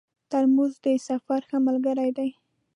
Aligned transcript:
ترموز 0.31 0.73
د 0.85 0.87
سفر 1.07 1.41
ښه 1.49 1.57
ملګری 1.67 2.09
دی. 2.17 2.29